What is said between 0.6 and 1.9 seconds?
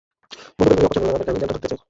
গুলি অপচয় করো না, তাদেরকে আমি জ্যান্ত ধরতে চাই।